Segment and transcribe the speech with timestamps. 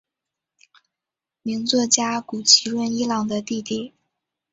[1.43, 3.93] 名作家谷崎润一郎的弟弟。